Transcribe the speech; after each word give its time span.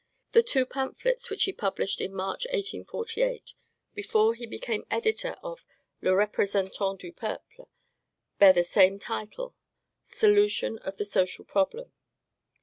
The 0.31 0.41
two 0.41 0.65
pamphlets, 0.65 1.29
which 1.29 1.43
he 1.43 1.53
published 1.53 2.01
in 2.01 2.11
March, 2.11 2.45
1848, 2.47 3.53
before 3.93 4.33
he 4.33 4.47
became 4.47 4.83
editor 4.89 5.35
of 5.43 5.63
"Le 6.01 6.15
Representant 6.15 6.99
du 7.01 7.11
Peuple," 7.11 7.69
bear 8.39 8.51
the 8.51 8.63
same 8.63 8.97
title, 8.97 9.53
"Solution 10.03 10.79
of 10.79 10.97
the 10.97 11.05
Social 11.05 11.45
Problem." 11.45 11.93